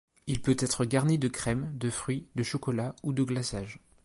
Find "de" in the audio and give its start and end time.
1.19-1.27, 1.77-1.91, 2.33-2.41, 3.13-3.21